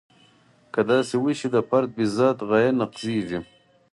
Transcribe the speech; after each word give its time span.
که 0.73 0.81
داسې 0.91 1.15
وشي 1.23 1.47
د 1.53 1.57
فرد 1.69 1.89
بالذات 1.97 2.37
غایه 2.49 2.71
نقضیږي. 2.81 3.39